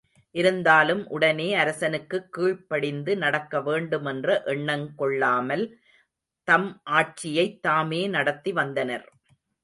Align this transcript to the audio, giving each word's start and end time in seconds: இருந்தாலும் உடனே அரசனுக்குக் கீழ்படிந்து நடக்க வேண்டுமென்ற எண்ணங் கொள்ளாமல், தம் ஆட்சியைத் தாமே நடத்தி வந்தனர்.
இருந்தாலும் 0.35 1.07
உடனே 1.07 1.53
அரசனுக்குக் 1.53 2.29
கீழ்படிந்து 2.37 3.17
நடக்க 3.17 3.61
வேண்டுமென்ற 3.61 4.41
எண்ணங் 4.45 4.87
கொள்ளாமல், 4.95 5.65
தம் 6.47 6.81
ஆட்சியைத் 6.83 7.61
தாமே 7.61 8.07
நடத்தி 8.07 8.51
வந்தனர். 8.51 9.05